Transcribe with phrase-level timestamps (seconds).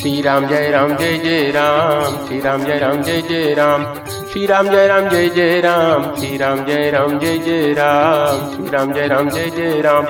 [0.00, 3.82] श्री राम जय राम जय जय राम श्री राम जय राम जय जय राम
[4.32, 8.68] श्री राम जय राम जय जय राम श्री राम जय राम जय जय राम श्री
[8.72, 10.06] राम जय राम जय जय राम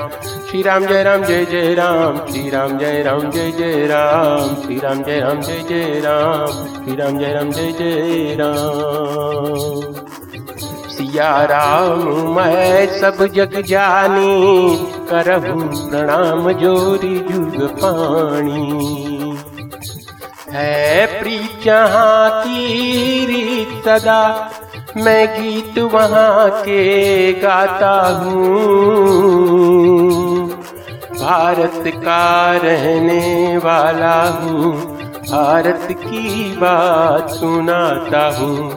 [0.51, 4.79] श्री राम जय राम जय जय राम श्री राम जय राम जय जय राम श्री
[4.81, 6.53] राम जय राम जय जय राम
[6.85, 9.99] श्री राम जय राम जय जय राम
[10.97, 12.05] सिया राम
[12.37, 14.77] मैं सब जग जानी
[15.11, 19.20] करहूँ प्रणाम जोरी जुग पाणी
[20.53, 24.23] है प्रीत जहाँ की रीत सदा।
[24.97, 28.41] मैं गीत वहाँ के गाता हूँ।
[31.13, 34.73] भारत का रहने वाला हूँ,
[35.31, 38.71] भारत की बात सुनाता हूँ।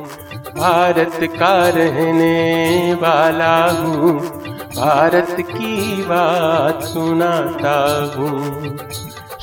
[0.58, 4.20] भारत का रहने वाला हूँ,
[4.76, 7.76] भारत की बात सुनाता
[8.16, 8.78] हूँ।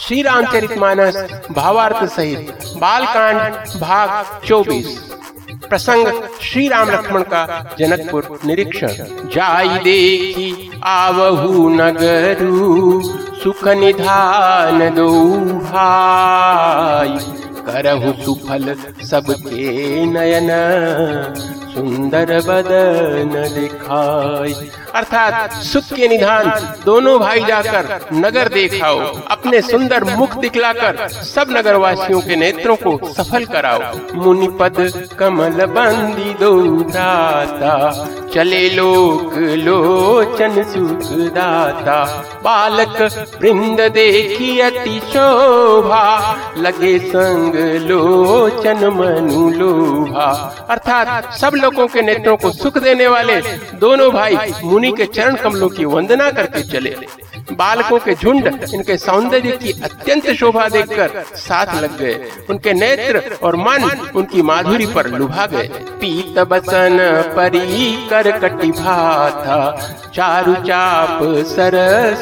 [0.00, 1.16] श्री रामचरित मानस
[1.52, 4.86] भावार्थ सहित, बालकांड, भाग 24
[5.68, 6.06] प्रसंग
[6.42, 7.42] श्री राम लक्ष्मण का
[7.78, 8.88] जनकपुर निरीक्षण।
[9.34, 13.02] जाई देखी आवहु नगरु,
[13.42, 15.08] सुख निधान दो
[15.66, 17.18] भाई।
[17.66, 18.74] करहु सुफल
[19.10, 20.50] सबके नयन
[21.74, 24.54] सुंदर बदन दिखाई।
[24.94, 26.50] अर्थात सुख के निधान
[26.84, 28.98] दोनों भाई जाकर नगर देखाओ,
[29.30, 33.80] अपने सुंदर मुख दिखलाकर सब नगर वासियों के नेत्रों को सफल कराओ।
[34.14, 36.52] मुनि पद कमल बंदी दो
[36.90, 37.74] दाता
[38.34, 41.98] चले लोक लोचन सुख दाता
[42.44, 42.98] बालक
[43.40, 46.04] वृंद देखी अति शोभा,
[46.58, 50.28] लगे संग लोचन मनु लोभा।
[50.70, 53.40] अर्थात सब लोगों के नेत्रों को सुख देने वाले
[53.76, 56.96] दोनों भाई मुनि के चरण कमलों की वंदना करके चले।
[57.52, 63.56] बालकों के झुंड इनके सौंदर्य की अत्यंत शोभा देखकर साथ लग गए। उनके नेत्र और
[63.56, 65.68] मन उनकी माधुरी पर लुभा गए।
[66.00, 66.98] पीत बसन
[67.36, 69.58] परी कर कटी भाथा,
[70.14, 71.76] चारु चाप सर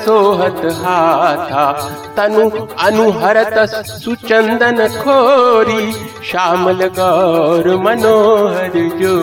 [0.06, 1.72] सोहत हाथा,
[2.16, 5.92] तनु अनुहरत सुचंदन खोरी,
[6.24, 8.78] श्यामल गौर मनोहर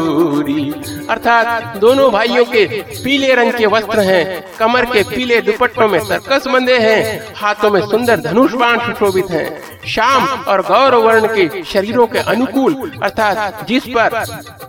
[0.06, 0.72] जोरी
[1.10, 2.66] अर्थात दोनों भाइयों के
[3.04, 7.82] पीले रंग के वस्त्र हैं, कमर के पीले दुपट्टों में सर्कस बंधे हैं, हाथों में
[7.82, 9.48] सुंदर धनुष बाण सुशोभित हैं।
[9.88, 12.74] श्याम और गौर वर्ण के शरीरों के अनुकूल,
[13.04, 14.24] अर्थात जिस पर,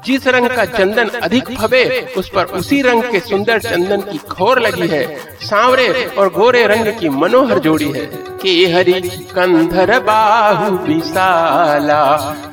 [0.07, 1.85] जिस रंग का चंदन अधिक भवे
[2.17, 5.05] उस पर उसी रंग के सुंदर चंदन की खोर लगी है।
[5.41, 8.07] सांवरे और गोरे रंग की मनोहर जोड़ी है।
[8.43, 8.93] के हरि
[9.35, 12.03] कंधर, बाहु, विशाला,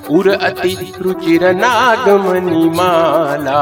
[0.09, 3.61] उर अति रुचिर नागमणि माला।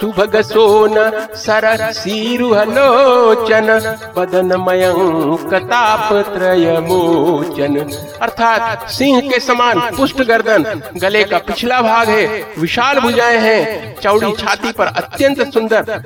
[0.00, 0.94] सुभग सोन
[1.36, 3.68] सर सीरु लोचन
[4.16, 7.76] बदन मयंक ताप त्रय मोचन
[8.22, 10.64] अर्थात सिंह के समान पुष्ट गर्दन,
[10.96, 12.26] गले का पिछला भाग है,
[12.58, 16.02] विशाल भुजाएँ हैं, चौड़ी छाती पर अत्यंत सुंदर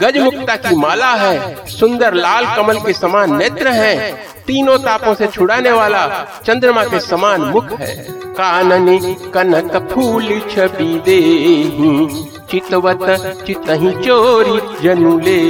[0.00, 4.14] गजमुक्ता की माला है, सुंदर लाल कमल के समान नेत्र हैं,
[4.46, 6.06] तीनों तापों से छुड़ाने वाला
[6.46, 7.96] चंद्रमा के समान मुख है।
[8.38, 8.98] काननी
[9.34, 11.18] कनक फूल छवि दे
[12.50, 13.06] चितवत,
[13.46, 15.40] चितही चोरी जनु ले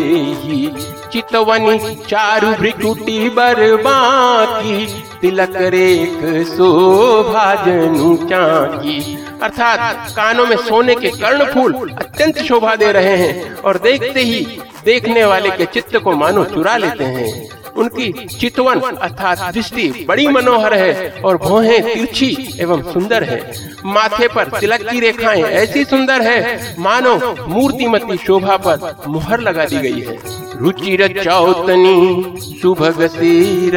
[1.12, 4.87] चितवनी चारु भ्रिकुटी बरबाकी।
[5.21, 12.93] तिलक रेख शोभा जनु चाकी। अर्थात कानों में सोने के कर्ण फूल अत्यंत शोभा दे
[12.93, 14.41] रहे हैं और देखते ही
[14.84, 20.74] देखने वाले के चित्त को मानो चुरा लेते हैं। उनकी चितवन अर्थात दृष्टि बड़ी मनोहर
[20.74, 23.40] है और भौहें तिरछी एवं सुंदर है।
[23.86, 27.16] माथे पर तिलक की रेखाएँ ऐसी सुंदर है, मानो
[27.48, 33.76] मूर्तिमती शोभा पर मुहर लगा दी गई है। रुचिर चौतनी सुभग सीर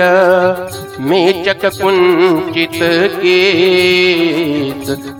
[1.01, 2.79] मेचक कुंचित
[3.15, 3.37] के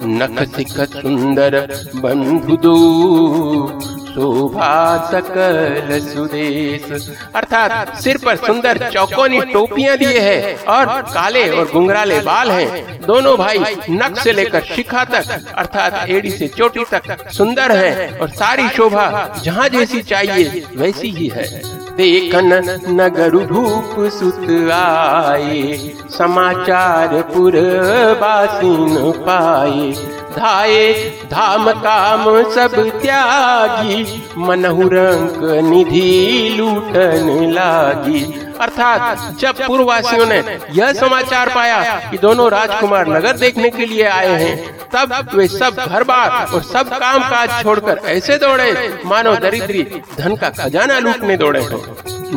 [0.10, 1.60] नख सिख सुंदर
[1.96, 2.78] बंधु दो
[4.12, 4.72] शोभा
[5.12, 12.52] सकल सुदेश। अर्थात सिर पर सुंदर चौकोनी टोपियाँ दिए हैं और काले और गुंगराले बाल
[12.52, 13.60] हैं। दोनों भाई
[13.92, 19.06] नख से लेकर शिखा तक, अर्थात एड़ी से चोटी तक सुंदर हैं और सारी शोभा
[19.44, 21.46] जहाँ जैसी चाहिए वैसी ही है।
[21.98, 22.50] देखन
[22.90, 25.78] नगर भूप सुत आए
[26.18, 27.54] समाचार पुर
[28.22, 29.94] बासिन पाए।
[30.32, 30.94] धाये,
[31.32, 34.04] धाम काम सब त्यागी,
[34.38, 38.24] मनहु रंक निधि लूटन लागी।
[38.62, 40.38] अर्थात जब पूर्ववासियों ने
[40.74, 41.82] यह समाचार पाया
[42.12, 44.56] कि दोनों राजकुमार नगर देखने के लिए आए हैं,
[44.90, 48.72] तब वे सब घर बार और सब काम काज छोड़कर ऐसे दौड़े
[49.06, 49.84] मानो दरिद्री,
[50.18, 51.82] धन का खजाना लूटने दौड़े हैं।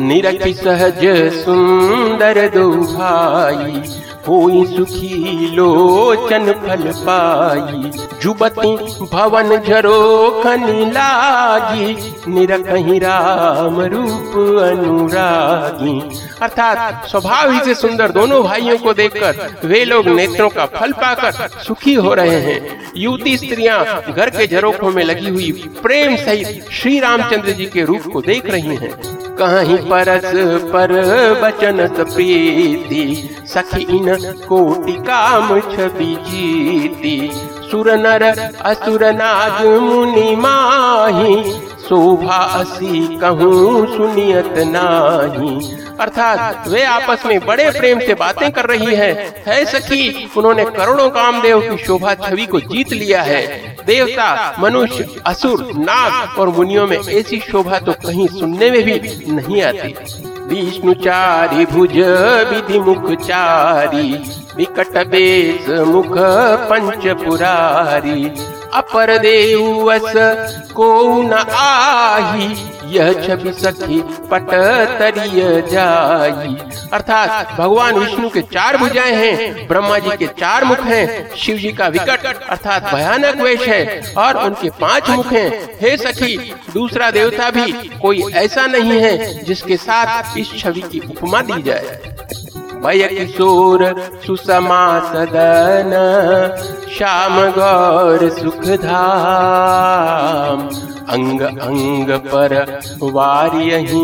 [0.07, 1.05] निरखी सहज
[1.35, 3.83] सुंदर दो भाई
[4.27, 7.91] होई सुखी लोचन फल पाई।
[8.21, 8.75] जुबती
[9.05, 11.95] भवन झरो लागी
[12.27, 15.99] निरकही राम रूप अनुरागी।
[16.41, 21.47] अर्थात स्वभाव ही से सुंदर दोनों भाइयों को देखकर वे लोग नेत्रों का फल पाकर
[21.63, 22.59] सुखी हो रहे हैं।
[22.97, 23.83] युवती स्त्रियाँ
[24.13, 25.51] घर के झरोखों में लगी हुई
[25.83, 28.93] प्रेम सहित श्री रामचंद्र जी के रूप को देख रही हैं।
[29.39, 30.25] कहीं परस
[30.73, 30.91] पर
[31.41, 33.03] बचन प्रीति
[33.47, 34.15] सखीन
[34.47, 37.17] कोटि काम छवि जीती।
[37.71, 38.23] सुर नर
[38.65, 41.35] असुर नाग मुनि माही
[41.85, 48.95] शोभा असी कहूँ सुनियत नाही। अर्थात वे आपस में बड़े प्रेम से बातें कर रही
[48.95, 49.11] है।
[49.47, 53.45] है सखी, उन्होंने करोड़ों कामदेव की शोभा छवि को जीत लिया है।
[53.85, 58.99] देवता, मनुष्य, असुर, नाग और मुनियों में ऐसी शोभा तो कहीं सुनने में भी
[59.31, 59.95] नहीं आती।
[60.45, 61.97] विष्णु चारी भुज
[62.49, 64.11] विधि मुख चारी,
[64.57, 66.17] विकट बेस मुख
[66.69, 68.29] पंच पुरारी।
[68.73, 70.13] अपर देवस
[70.71, 72.55] को न आही?
[72.87, 73.99] यह छवि सखी
[74.31, 74.49] पट
[74.99, 76.55] तरिय जाई
[76.93, 81.71] अर्थात भगवान विष्णु के चार भुजाएँ हैं, ब्रह्मा जी के चार मुख हैं, शिव जी
[81.71, 85.49] का विकट, अर्थात भयानक वेश है, और उनके पाँच मुख हैं।
[85.81, 86.37] हे सखी,
[86.73, 87.71] दूसरा देवता भी
[88.01, 92.14] कोई ऐसा नहीं है जिसके साथ इस छवि की उपमा दी जाए।
[92.85, 93.81] भय किशोर
[94.25, 95.91] सुषमा सदन,
[96.89, 100.59] श्याम गौर सुख धाम
[101.09, 102.53] अंग अंग पर
[103.15, 104.03] वारियही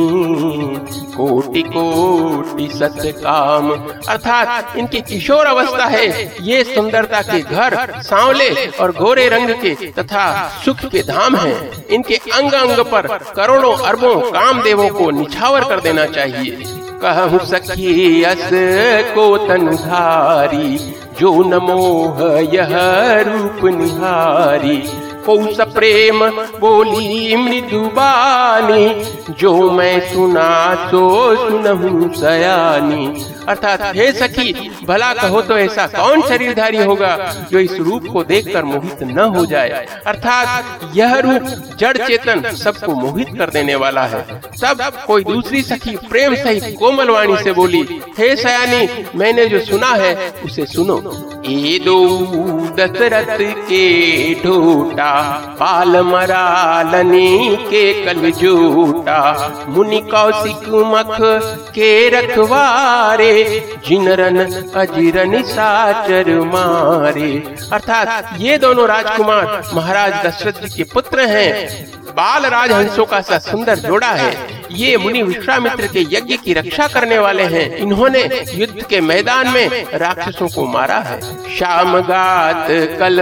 [1.16, 6.08] कोटि कोटि सत्य काम अर्थात इनकी किशोर अवस्था है,
[6.42, 10.26] ये सुंदरता के घर, सांवले और गोरे रंग के तथा
[10.66, 15.80] सुख के धाम हैं। इनके अंग अंग पर करोड़ों अरबों काम देवों को निछावर कर
[15.80, 18.50] देना चाहिए। कहु सखी अस
[19.16, 20.78] को तनधारी
[21.20, 22.20] जो नमोह
[22.56, 22.74] यह
[23.28, 24.78] रूप निहारी।
[25.26, 26.26] पौष प्रेम
[26.60, 28.86] बोली मृदु बानी,
[29.34, 30.52] जो मैं सुना
[30.92, 31.04] सो
[31.36, 38.08] सुनहु सयानी। अर्थात, हे सखी, भला कहो तो ऐसा कौन शरीरधारी होगा जो इस रूप
[38.14, 39.88] को देखकर मोहित न हो जाए?
[40.08, 41.42] अर्थात, यह रूप
[41.78, 44.22] जड़ चेतन सबको मोहित कर देने वाला है।
[44.64, 49.88] तब कोई दूसरी सखी प्रेम सहित कोमल वाणी से बोली, हे सयानी, मैंने जो सुना
[49.88, 52.08] है, उसे सुनो। ए दो
[52.80, 55.22] दशरथ के ढोटा
[55.60, 61.18] पाल मरालनी के कल जूटा मुनि कौशिक मख
[61.70, 63.41] के रखवारे
[63.88, 64.40] जिनरन
[64.76, 67.32] अजिरन साचर मारे।
[67.74, 71.86] अर्थात ये दोनों राजकुमार महाराज दशरथ जी के पुत्र हैं।
[72.16, 76.88] बाल राज हंसों का सा सुंदर जोड़ा है। ये मुनि विश्वामित्र के यज्ञ की रक्षा
[76.88, 78.24] करने वाले हैं। इन्होंने
[78.54, 81.20] युद्ध के मैदान में राक्षसों को मारा है।
[81.58, 82.68] श्याम गात,
[83.00, 83.18] कल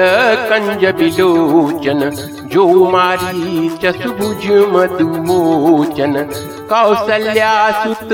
[0.49, 2.09] कंज बिलोचन
[2.53, 6.13] जो मारी चुभुज मधुमोचन।
[6.69, 8.09] कौशल्या सुत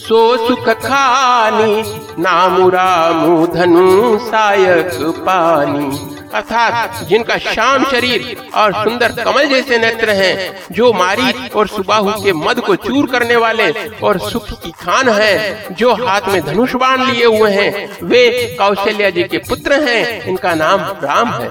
[0.00, 1.82] सो सुख खानी
[2.20, 4.90] नामु रामु धनु सायक
[5.26, 10.34] पानी। अर्थात जिनका शाम शरीर और सुंदर कमल जैसे नेत्र हैं,
[10.72, 13.70] जो मारी और सुबाहु के मद को चूर करने वाले
[14.02, 18.22] और सुख की खान है जो हाथ में धनुष बाण लिए हुए हैं वे
[18.58, 21.48] कौशल्या जी के पुत्र हैं इनका नाम राम है।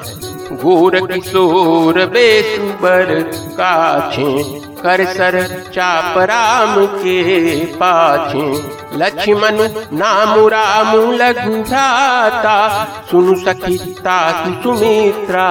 [0.53, 3.21] गोर किशोर बेसुबर
[3.59, 4.31] काछे
[4.81, 5.37] कर सर
[5.73, 9.57] चाप राम के पाछे। लक्ष्मण
[9.93, 12.55] नाम राम लघु भ्राता,
[13.11, 15.47] सुनु सखी तासु सुमित्रा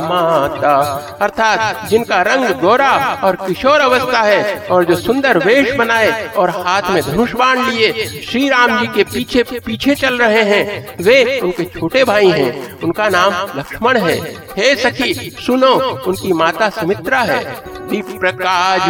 [0.00, 0.74] माता।
[1.20, 2.90] अर्थात जिनका रंग गोरा
[3.24, 8.06] और किशोर अवस्था है और जो सुंदर वेश बनाए और हाथ में धनुष बाण लिए
[8.30, 13.08] श्री राम जी के पीछे पीछे चल रहे हैं, वे उनके छोटे भाई हैं। उनका
[13.08, 14.18] नाम लक्ष्मण है।
[14.56, 15.74] हे सखी, सुनो,
[16.06, 17.44] उनकी माता सुमित्रा है।
[17.92, 18.82] प्रकाश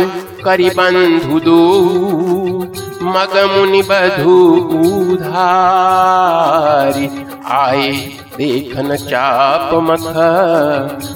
[0.45, 1.59] करिबंधु दो
[3.03, 4.37] मग मुनि बधु
[5.13, 7.07] उधारी
[7.61, 7.91] आए
[8.41, 10.05] देखन चाप मख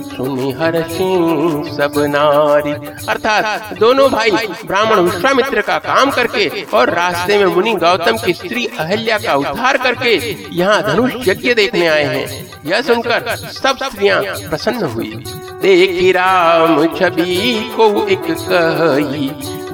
[0.09, 2.73] सुनि हर सिंह सब नारी।
[3.09, 4.31] अर्थात दोनों भाई
[4.65, 9.77] ब्राह्मण विश्वामित्र का काम करके और रास्ते में मुनि गौतम की स्त्री अहल्या का उद्धार
[9.79, 10.15] करके
[10.57, 12.27] यहाँ धनुष यज्ञ देखने आए हैं।
[12.67, 15.13] यह सुनकर सब स्त्रियाँ प्रसन्न हुई।
[15.63, 19.31] देखी राम छवि को एक कही,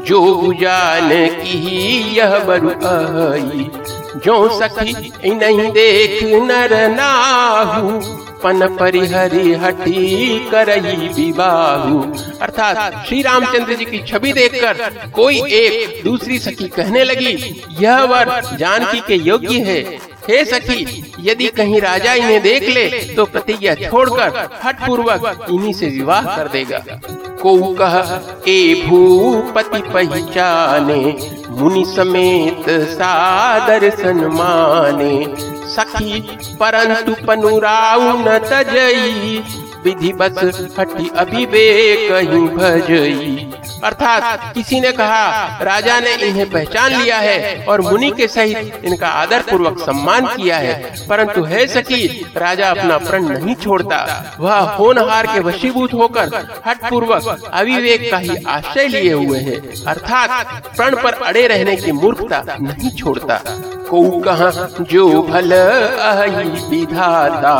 [0.06, 1.58] जो जान की
[2.16, 2.70] यह बरु
[4.16, 4.92] जो सखी
[5.34, 8.00] नहीं देख नर नाहू,
[8.42, 12.02] पन परिहरि हटी करही विवाहु।
[12.42, 17.34] अर्थात श्री रामचंद्र जी की छवि देखकर कोई एक दूसरी सखी कहने लगी,
[17.80, 19.80] यह वर जानकी के योग्य है।
[20.28, 25.86] हे सखी, यदि कहीं राजा इन्हें देख ले तो प्रतिज्ञा छोड़कर हट पूर्वक इन्हीं से
[25.88, 26.84] विवाह कर देगा।
[27.42, 27.96] को कह
[28.48, 31.02] ए भूपति पहचाने,
[31.50, 35.14] मुनि समेत सादर सन्माने।
[35.70, 36.20] सखी,
[36.56, 39.42] परंतु पनुराउ न तजई
[39.84, 40.38] विधि बस
[40.78, 42.10] हटि अभिवेक
[42.56, 43.50] भजई।
[43.84, 49.08] अर्थात किसी ने कहा, राजा ने इन्हें पहचान लिया है और मुनि के सहित इनका
[49.08, 52.06] आदर पूर्वक सम्मान किया है। परंतु है सकी
[52.36, 54.00] राजा अपना प्रण नहीं छोड़ता।
[54.40, 56.28] वह होनहार के वशीभूत होकर
[56.66, 59.56] हट पूर्वक अविवेक का ही आश्रय लिए हुए है।
[59.86, 60.46] अर्थात
[60.76, 63.40] प्रण पर अड़े रहने की मूर्खता नहीं छोड़ता।
[63.90, 65.54] को कहा जो भल
[66.70, 67.54] विधाता,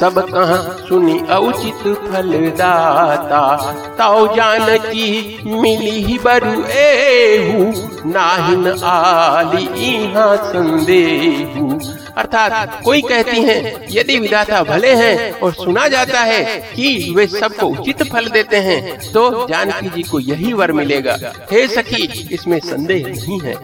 [0.00, 0.56] सब कहा
[0.88, 3.40] सुनी औचित फल दाता
[3.98, 7.64] ताओ जान की मिली बरु एहू
[8.08, 11.80] नाहिन आली, इहा संदेहू।
[12.18, 16.42] अर्थात कोई कहती हैं, यदि विधाता भले हैं और सुना जाता है
[16.74, 21.16] कि वे सबको उचित फल देते हैं तो जानकी जी को यही वर मिलेगा।
[21.52, 23.54] हे सखी, इसमें संदेह नहीं है।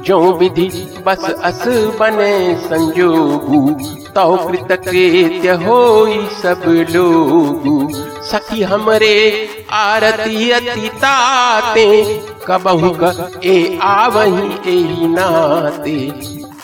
[0.00, 0.68] जो विधि
[1.06, 1.62] बस अस
[2.00, 3.60] बने संजोगु
[4.10, 5.80] तो कृतकृत्य हो
[6.34, 7.78] सब लोगु।
[8.30, 9.16] सखी हमरे
[9.70, 10.88] आरती अति
[12.46, 12.94] कबहु
[13.44, 15.98] ए आवही ए नाते।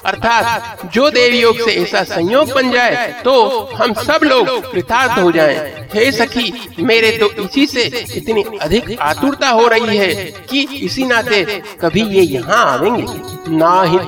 [0.06, 3.32] अर्थात, जो देव योग से ऐसा संयोग बन जाए तो
[3.74, 5.56] हम सब लोग कृतार्थ हो जाएँ।
[5.94, 7.82] हे सखी, मेरे तो इसी से
[8.16, 10.14] इतनी अधिक आतुरता हो रही है
[10.50, 11.44] कि इसी नाते
[11.80, 13.06] कभी ये यहाँ आवेंगे।
[13.56, 13.98] ना ही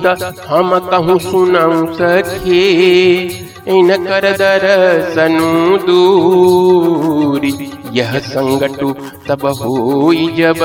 [0.47, 8.95] हम कहूँ सुनाऊ सखे। इन कर दर्शनु दूरी। यह संगटु
[9.27, 10.55] तब हो जब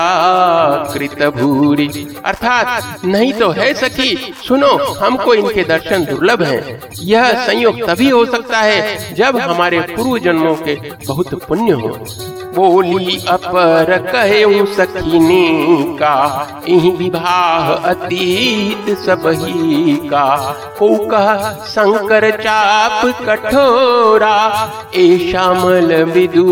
[0.94, 7.88] कृत भूरी। अर्थात, नहीं तो है सखी, सुनो, हमको इनके दर्शन दुर्लभ हैं। यह संयोग
[7.88, 10.76] तभी हो सकता है जब हमारे पूर्व जन्मों के
[11.08, 11.98] बहुत पुण्य हो।
[12.56, 16.16] बोली, अपर कहे सखीने का
[16.70, 20.36] विवाह अतीत सब ही का।
[20.80, 24.36] को कह, शंकर चाप कठोरा,
[24.96, 26.46] ए श्यामल विदु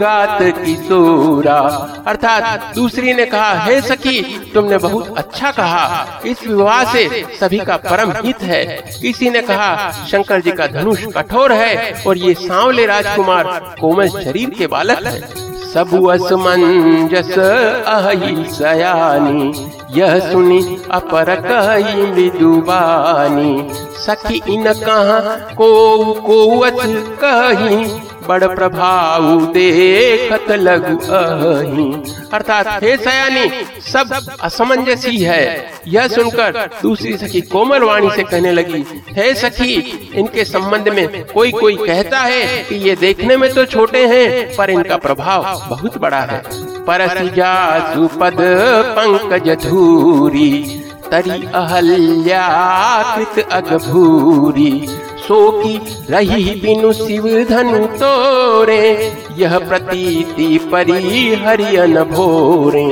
[0.00, 1.58] गात किशोरा।
[2.06, 4.20] अर्थात दूसरी ने कहा, हे सखी,
[4.54, 8.64] तुमने बहुत अच्छा कहा। इस विवाह से सभी का परम हित है।
[9.02, 14.50] किसी ने कहा, शंकर जी का धनुष कठोर है और ये सांवले राजकुमार कोमल शरीर
[14.50, 15.94] के बालक है। सब
[16.40, 19.52] मंजस अहि सयानी,
[19.98, 23.52] यह सुनि अपर कही विदुबानी
[23.98, 25.20] सखी इन कहा
[25.54, 25.68] को
[26.20, 26.78] कोवत
[27.24, 27.76] कही
[28.28, 33.50] बड़ प्रभाव देखत लघु अही। अर्थात, हे सयानी,
[33.92, 39.74] सब असमंजस ही। है यह सुनकर दूसरी सखी कोमल वाणी से कहने लगी, हे सखी,
[40.14, 44.70] इनके संबंध में कोई कोई कहता है कि ये देखने में तो छोटे हैं, पर
[44.70, 46.42] इनका प्रभाव बहुत बड़ा है।
[46.84, 48.36] परसिजा सुपद
[48.98, 52.46] पंकज धूरी, तरी अहल्या
[53.52, 54.88] अगभूरी
[55.24, 55.76] सो की
[56.10, 62.84] रही बिनु शिव धनु तोरे। यह प्रतीति परी हरियन भोरे।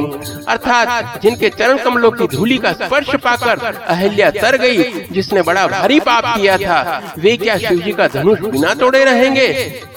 [0.48, 6.00] अर्थात जिनके चरण कमलों की धूली का स्पर्श पाकर अहल्या तर गई, जिसने बड़ा भारी
[6.00, 9.46] पाप किया था, वे क्या शिव जी का धनुष बिना तोड़े रहेंगे?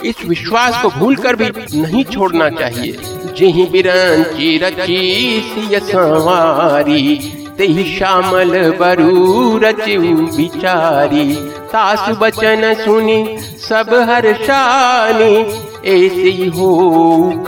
[0.06, 2.98] इस विश्वास को भूल कर भी नहीं छोड़ना चाहिए।
[3.38, 5.80] जिही बिरंची रची सिय
[7.58, 10.00] ते श्यामल बरू रचु
[10.38, 11.36] बिचारी
[11.72, 15.36] तास बचन सुनी, सब हर्षानी।
[15.86, 16.70] ऐसे हो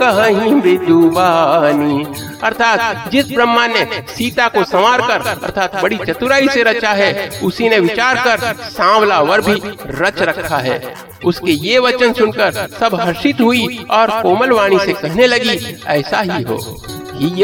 [0.00, 2.04] कहीं मृदुबानी
[2.42, 7.10] अर्थात जिस ब्रह्मा ने सीता को संवार कर, अर्थात बड़ी चतुराई से रचा है,
[7.42, 9.60] उसी ने विचार कर, सांवला वर भी
[10.00, 10.82] रच रखा है।
[11.24, 16.42] उसके ये वचन सुनकर सब हर्षित हुई और कोमल वाणी से कहने लगी, ऐसा ही
[16.42, 16.58] हो।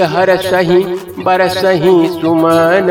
[0.05, 0.83] हर सही
[1.25, 2.89] बरसही सुमन,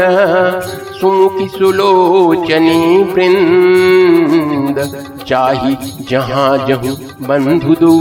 [1.00, 4.78] सुमुखी सुलोचनी वृंद।
[5.28, 5.76] चाही
[6.10, 6.96] जहाँ जहू
[7.28, 7.92] बंधु दू,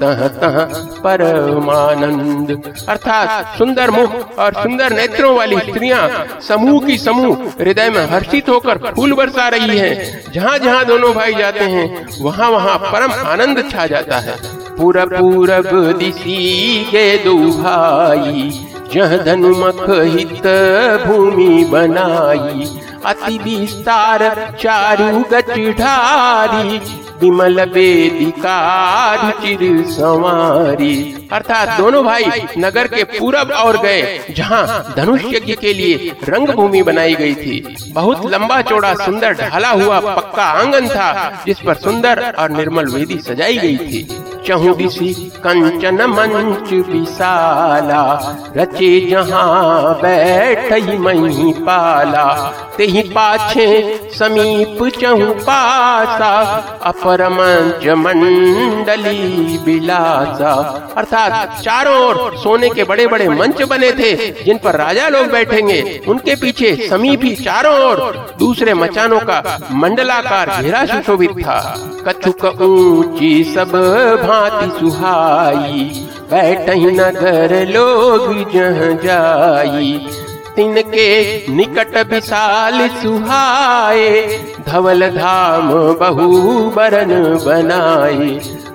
[0.00, 0.58] तह तह
[1.00, 2.50] परमानंद।
[2.88, 6.08] अर्थात सुंदर मुख और सुंदर नेत्रों वाली स्त्रियाँ
[6.48, 11.34] समूह की समूह हृदय में हर्षित होकर फूल बरसा रही हैं। जहाँ जहाँ दोनों भाई
[11.34, 15.68] जाते हैं, वहाँ वहाँ परम आनंद छा जाता है। पूरा पूरब
[15.98, 18.50] दिशी के दो भाई
[18.92, 20.46] जह धनुमख हित
[21.06, 22.68] भूमि बनाई
[23.06, 24.22] अति विस्तार
[24.60, 26.78] चारु गच ढारी
[27.20, 27.60] विमल
[29.20, 30.94] रुचिर संवारी
[31.32, 32.24] अर्थात दोनों भाई
[32.58, 37.76] नगर के पूरब और गए, जहाँ धनुष यज्ञ के लिए रंग भूमि बनाई गई थी।
[37.92, 43.18] बहुत लंबा चौड़ा सुंदर ढाला हुआ पक्का आँगन था, जिस पर सुंदर और निर्मल वेदी
[43.18, 44.06] सजाई गई थी।
[44.50, 48.02] दिशी कंचन मंच विशाला।
[48.56, 52.24] रचे जहाँ बैठ मही पाला।
[52.76, 53.66] तेहि पाछे
[54.18, 56.32] समीप चहु पासा।
[56.82, 60.52] अपर मंच मंडली बिलासा।
[60.96, 64.14] अर्थात चारों ओर सोने के बड़े बड़े मंच बने थे,
[64.44, 70.62] जिन पर राजा लोग बैठेंगे। उनके पीछे समीप ही चारों ओर दूसरे मचानों का मंडलाकार
[70.62, 71.76] घेरा सुशोभित था।
[72.08, 73.72] कछुक ऊँची सब
[74.38, 79.92] भांति सुहाई बैठ नगर लोग जह जाई।
[80.56, 81.08] तिनके
[81.52, 84.22] निकट विशाल सुहाए,
[84.66, 86.28] धवल धाम बहु
[86.70, 87.12] बरन
[87.44, 88.28] बनाए।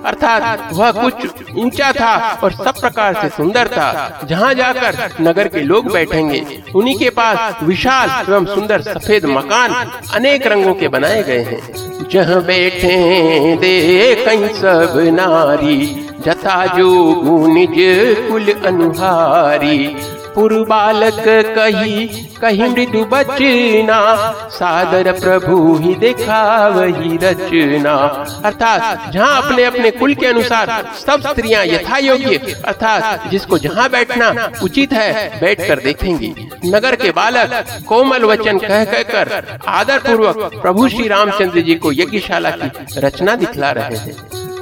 [0.04, 5.60] अर्थात वह कुछ ऊँचा था और सब प्रकार से सुंदर था। जहाँ जाकर नगर के
[5.60, 6.44] लोग बैठेंगे,
[6.74, 9.74] उन्हीं के पास विशाल एवं सुंदर सफ़ेद मकान
[10.14, 12.96] अनेक रंगों के बनाए गए हैं। जहाँ बैठे
[13.60, 13.76] दे
[14.24, 15.78] कहीं सब नारी
[16.26, 16.90] जथा जो
[17.54, 17.74] निज
[18.28, 19.78] कुल अनुहारी।
[20.34, 21.22] पुरु बालक
[21.56, 22.06] कही
[22.40, 23.98] कही मृदु बचना।
[24.50, 27.94] सादर प्रभु ही देखा वही रचना।
[28.44, 34.50] अर्थात जहाँ अपने अपने कुल के अनुसार सब स्त्रियाँ यथा योग्य अर्थात जिसको जहाँ बैठना
[34.62, 36.34] उचित है बैठ कर देखेंगी।
[36.66, 41.92] नगर के बालक कोमल वचन कह कह कर आदर पूर्वक प्रभु श्री रामचंद्र जी को
[41.92, 44.16] यज्ञशाला की रचना दिखला रहे हैं।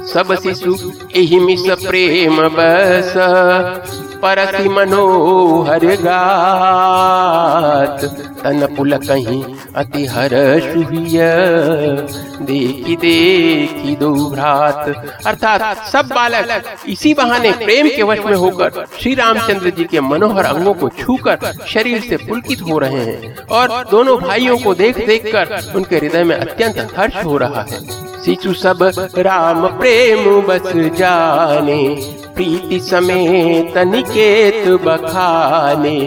[0.05, 0.75] सब शिशु
[1.17, 3.13] यही मिस प्रेम बस।
[4.23, 7.23] परति मनोहर गात।
[8.43, 9.43] तन पुल कहीं
[9.75, 11.19] अति हर सुहिय
[12.41, 14.81] देखी देखी दो भ्रात।
[15.25, 18.69] अर्थात सब बालक इसी बहाने प्रेम के वश में होकर
[19.01, 21.37] श्री रामचंद्र जी के मनोहर अंगों को छूकर
[21.67, 26.23] शरीर से पुलकित हो रहे हैं और दोनों भाइयों को देख देख कर उनके हृदय
[26.23, 27.79] में अत्यंत हर्ष हो रहा है।
[28.25, 28.79] शिशु सब
[29.17, 31.81] राम प्रेम बस जाने
[32.35, 35.97] प्रीति समेत निकेत बखाने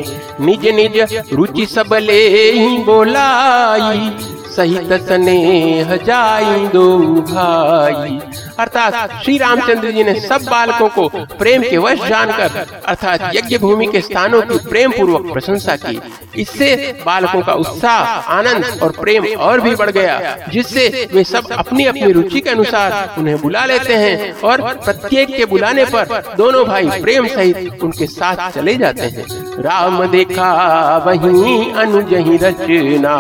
[0.47, 0.97] निज निज
[1.33, 2.23] रुचि सबले
[2.87, 4.11] बोलाई
[4.57, 6.87] सहित स्नेह जाई दो
[7.31, 8.19] भाई।
[8.59, 13.87] अर्थात श्री रामचंद्र जी ने सब बालकों को प्रेम के वश जानकर, अर्थात यज्ञ भूमि
[13.87, 16.01] के स्थानों की प्रेम पूर्वक प्रशंसा की।
[16.37, 16.75] इससे
[17.07, 22.13] बालकों का उत्साह, आनंद और प्रेम और भी बढ़ गया, जिससे वे सब अपनी अपनी
[22.13, 27.27] रुचि के अनुसार उन्हें बुला लेते हैं और प्रत्येक के बुलाने पर दोनों भाई प्रेम
[27.29, 29.25] सहित उनके साथ चले जाते हैं।
[29.63, 30.51] राम देखा,
[31.07, 33.17] वही अनुज रचना,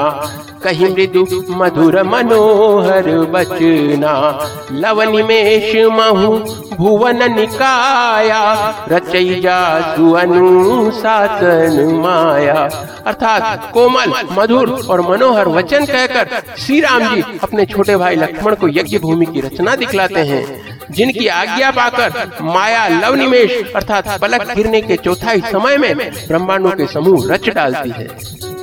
[0.64, 1.24] कहीं मृदु
[1.56, 4.12] मधुर मनोहर बचना,
[4.74, 6.30] लवनी मेष महु
[6.76, 8.42] भुवन निकाया
[8.90, 9.58] रचैया
[10.20, 12.68] अनुशासन माया।
[13.06, 18.68] अर्थात कोमल, मधुर और मनोहर वचन कहकर श्री राम जी अपने छोटे भाई लक्ष्मण को
[18.70, 20.44] यज्ञ भूमि की रचना दिखलाते हैं,
[20.90, 22.08] जिनकी आज्ञा पाकर
[22.44, 27.90] माया लव निमेश अर्थात पलक गिरने के चौथाई समय में ब्रह्मांडों के समूह रच डालती
[27.90, 28.06] है।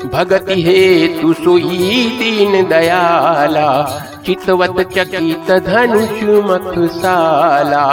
[0.06, 3.70] भगति हे तु सोई दीन दयाला
[4.26, 7.86] चितवत चकित धनुष मखसाला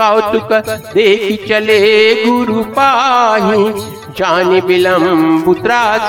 [0.00, 0.52] कौतुक
[0.94, 1.80] देख चले
[2.24, 3.64] गुरु पाही
[4.16, 5.54] जान बिलम्ब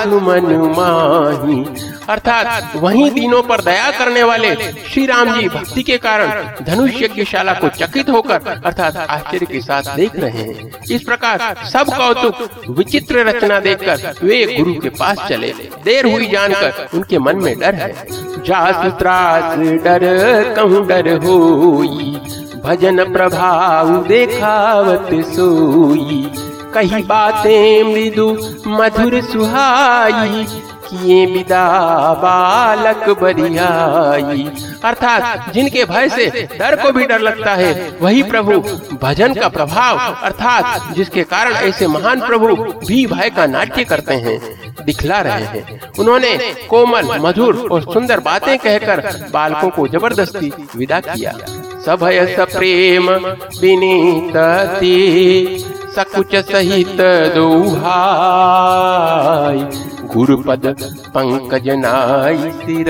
[0.03, 0.45] सुमन
[0.77, 1.63] माही।
[2.09, 7.53] अर्थात वही दिनों पर दया करने वाले श्री राम जी भक्ति के कारण धनुष यज्ञशाला
[7.53, 13.25] को चकित होकर, अर्थात आश्चर्य के साथ देख रहे हैं। इस प्रकार सब कौतुक, विचित्र
[13.27, 15.53] रचना देखकर वे गुरु के पास चले।
[15.85, 17.91] देर हुई जानकर उनके मन में डर है।
[18.45, 22.19] जास त्रास डर, कहूँ डर होई।
[22.65, 26.25] भजन प्रभाव देखावत सोई।
[26.73, 28.27] कही बातें मृदु
[28.69, 30.45] मधुर सुहाई,
[30.85, 31.67] किए विदा
[32.13, 34.49] बालक बरियाई।
[34.83, 38.59] अर्थात जिनके भय से डर को भी डर लगता है, वही प्रभु
[39.01, 42.55] भजन का प्रभाव, अर्थात जिसके कारण ऐसे महान प्रभु
[42.87, 44.39] भी भय का नाट्य करते हैं,
[44.85, 46.35] दिखला रहे हैं। उन्होंने
[46.69, 51.33] कोमल, मधुर और सुंदर बातें कहकर बालकों को ज़बरदस्ती विदा किया।
[51.85, 53.09] सभय सप्रेम
[53.61, 54.37] विनीत
[55.95, 57.01] सकुच सहित
[57.35, 57.91] दोहाय
[60.13, 60.65] गुरुपद
[61.07, 62.89] पंकज नाई सिर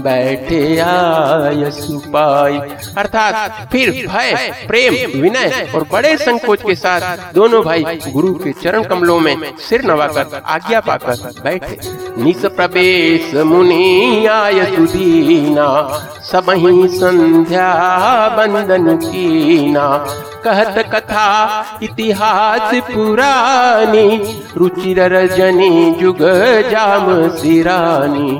[0.00, 2.58] बैठे आय सुपाई
[2.98, 4.32] अर्थात फिर भय,
[4.68, 9.34] प्रेम, विनय और बड़े संकोच के साथ दोनों भाई गुरु के चरण कमलों में
[9.68, 11.78] सिर नवाकर आज्ञा पाकर बैठे।
[12.22, 15.68] निस प्रवेश मुनि आय सुदीना
[16.22, 17.68] सब ही संध्या
[18.36, 19.88] बंदन कीना।
[20.44, 21.28] कहत कथा
[21.82, 24.08] इतिहास पुरानी,
[24.56, 26.18] रुचिर रजनी जुग
[26.70, 28.30] जाम सिरानी।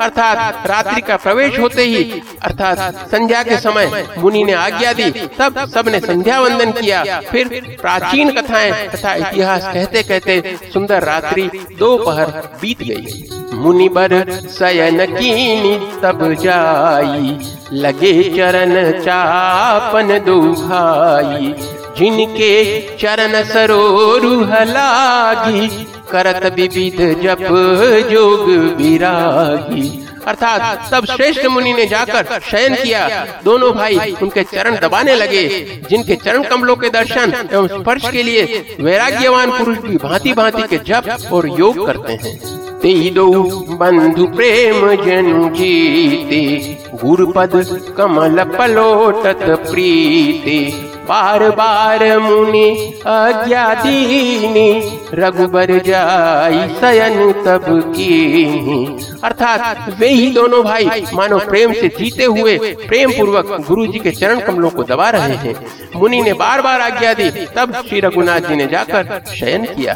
[0.00, 5.58] अर्थात रात्रि का प्रवेश होते ही, अर्थात संध्या के समय मुनि ने आज्ञा दी, तब
[5.74, 7.48] सबने संध्या वंदन किया। फिर
[7.80, 12.30] प्राचीन कथाएँ तथा इतिहास कहते कहते सुंदर रात्रि दोपहर
[12.62, 14.12] बीत गई। मुनि बर
[14.50, 17.36] सयन कीनी तब जाई,
[17.74, 21.54] लगे चरण चापन दो भाई
[21.98, 22.54] जिनके
[22.96, 25.68] चरण सरोरुह लागी
[26.10, 27.46] करत विविध जप
[28.10, 29.88] जोग विरागी।
[30.26, 33.08] अर्थात तब श्रेष्ठ मुनि ने जाकर शयन किया।
[33.44, 35.46] दोनों भाई उनके चरण दबाने लगे,
[35.90, 40.78] जिनके चरण कमलों के दर्शन एवं स्पर्श के लिए वैराग्यवान पुरुष भी भांति भांति के
[40.84, 42.36] जप और योग करते हैं।
[42.80, 43.26] ते दो
[43.78, 46.42] बंधु प्रेम जन जीते,
[46.94, 47.52] गुरुपद
[47.96, 50.58] कमल पलोटत प्रीते।
[51.08, 52.68] बार बार मुनि
[53.06, 54.70] आज्ञा दीनी,
[55.14, 57.66] रघुबर जाई सयन तब
[57.96, 58.16] की
[59.24, 62.56] अर्थात वे ही दोनों भाई मानो प्रेम से जीते हुए,
[62.88, 65.54] प्रेम पूर्वक गुरु जी के चरण कमलों को दबा रहे हैं।
[65.96, 69.94] मुनि ने बार बार आज्ञा दी, तब श्री रघुनाथ जी ने जाकर शयन किया।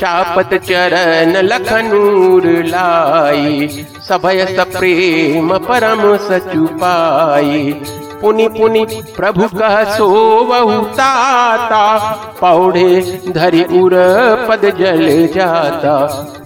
[0.00, 3.68] चापत चरण लखनूर लाई,
[4.08, 7.74] सभय सप्रेम परम सचुपाई
[8.20, 8.84] पुनि पुनि
[9.16, 10.08] प्रभु कह सो
[10.94, 11.84] ताता
[12.40, 13.94] पौड़े धरि उर
[14.48, 15.94] पद जल जाता।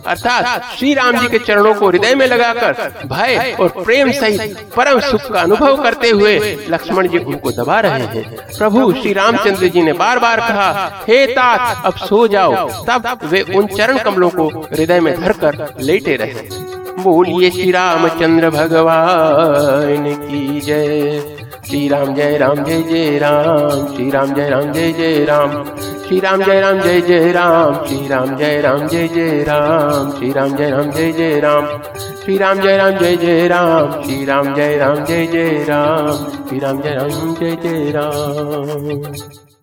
[0.07, 2.73] अर्थात श्री राम जी के चरणों को हृदय में लगाकर
[3.07, 6.39] भय और प्रेम सहित परम सुख का अनुभव करते हुए
[6.71, 8.25] लक्ष्मण जी उनको दबा रहे हैं।
[8.59, 13.43] प्रभु श्री रामचंद्र जी ने बार बार कहा, हे तात, अब सो जाओ। तब वे
[13.57, 21.21] उन चरण कमलों को हृदय में धरकर लेटे रहे। बोलिए श्री रामचंद्र भगवान की जय।
[21.69, 25.65] श्री राम जय राम जय जय राम। श्री राम जय राम जय जय राम।
[26.09, 30.33] श्री राम जय राम जय जय राम। श्री राम जय राम जय जय राम। श्री
[30.33, 31.67] राम जय राम जय जय राम।
[32.25, 36.13] श्री राम जय राम जय जय राम। श्री राम जय राम जय जय राम।
[36.49, 39.52] श्री राम जय राम जय जय राम।